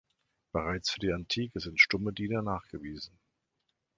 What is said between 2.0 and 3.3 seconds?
Diener" nachgewiesen.